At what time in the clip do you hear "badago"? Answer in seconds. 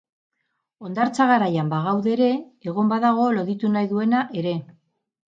2.93-3.27